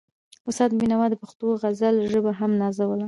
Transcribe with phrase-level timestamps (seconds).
[0.49, 2.99] استاد بينوا د پښتو د غزل ژبه هم نازوله.